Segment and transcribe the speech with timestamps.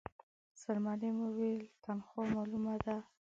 [0.61, 2.97] سرمعلم وويل، تنخوا مالومه ده.